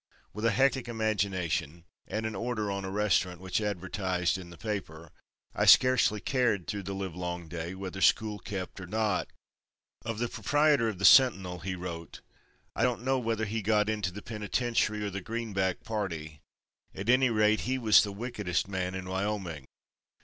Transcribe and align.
With 0.33 0.45
a 0.45 0.49
hectic 0.51 0.87
imagination 0.87 1.83
and 2.07 2.25
an 2.25 2.33
order 2.33 2.71
on 2.71 2.83
a 2.85 2.89
restaurant 2.89 3.39
which 3.39 3.61
advertised 3.61 4.35
in 4.35 4.49
the 4.49 4.57
paper 4.57 5.11
I 5.53 5.65
scarcely 5.67 6.19
cared 6.19 6.65
through 6.65 6.81
the 6.81 6.95
livelong 6.95 7.47
day 7.47 7.75
whether 7.75 8.01
school 8.01 8.39
kept 8.39 8.79
or 8.81 8.87
not." 8.87 9.27
Of 10.03 10.17
the 10.17 10.27
proprietor 10.27 10.89
of 10.89 10.97
the 10.97 11.05
Sentinel 11.05 11.59
he 11.59 11.75
wrote: 11.75 12.21
"I 12.75 12.81
don't 12.81 13.03
know 13.03 13.19
whether 13.19 13.45
he 13.45 13.61
got 13.61 13.89
into 13.89 14.11
the 14.11 14.23
penitentiary 14.23 15.03
or 15.05 15.11
the 15.11 15.21
Greenback 15.21 15.83
party. 15.83 16.39
At 16.95 17.07
any 17.07 17.29
rate, 17.29 17.59
he 17.69 17.77
was 17.77 18.01
the 18.01 18.11
wickedest 18.11 18.67
man 18.67 18.95
in 18.95 19.07
Wyoming. 19.07 19.67